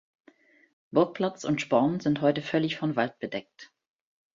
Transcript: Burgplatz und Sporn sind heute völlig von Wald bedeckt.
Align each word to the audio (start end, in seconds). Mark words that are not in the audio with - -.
Burgplatz 0.89 1.43
und 1.43 1.61
Sporn 1.61 1.99
sind 1.99 2.21
heute 2.21 2.41
völlig 2.41 2.75
von 2.75 2.95
Wald 2.95 3.19
bedeckt. 3.19 3.71